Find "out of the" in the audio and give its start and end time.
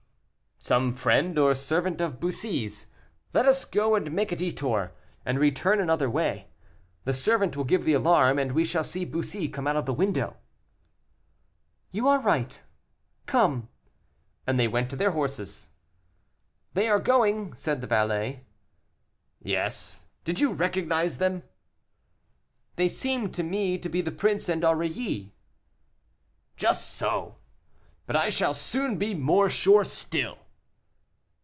9.65-9.93